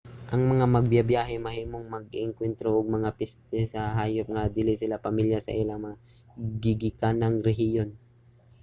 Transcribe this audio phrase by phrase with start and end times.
[0.33, 5.55] ang mga magbibyahe mahimong maka-engkuwentro og mga peste sa hayop nga dili sila pamilya sa
[5.61, 5.97] ilang mga
[6.63, 7.89] gigikanang rehiyon